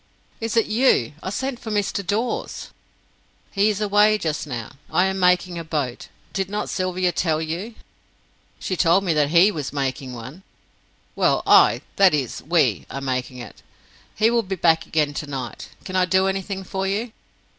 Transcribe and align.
"Is 0.39 0.57
it 0.57 0.65
you? 0.65 1.13
I 1.21 1.29
sent 1.29 1.59
for 1.59 1.69
Mr. 1.69 2.03
Dawes." 2.03 2.71
"He 3.51 3.69
is 3.69 3.79
away 3.81 4.17
just 4.17 4.47
now. 4.47 4.71
I 4.89 5.05
am 5.05 5.19
making 5.19 5.59
a 5.59 5.63
boat. 5.63 6.07
Did 6.33 6.49
not 6.49 6.71
Sylvia 6.71 7.11
tell 7.11 7.39
you?" 7.39 7.75
"She 8.59 8.75
told 8.75 9.03
me 9.03 9.13
that 9.13 9.29
he 9.29 9.51
was 9.51 9.71
making 9.71 10.13
one." 10.13 10.41
"Well, 11.15 11.43
I 11.45 11.81
that 11.97 12.15
is, 12.15 12.41
we 12.41 12.87
are 12.89 12.99
making 12.99 13.37
it. 13.37 13.61
He 14.15 14.31
will 14.31 14.41
be 14.41 14.55
back 14.55 14.87
again 14.87 15.13
tonight. 15.13 15.69
Can 15.85 15.95
I 15.95 16.05
do 16.05 16.25
anything 16.25 16.63
for 16.63 16.87
you?" 16.87 17.11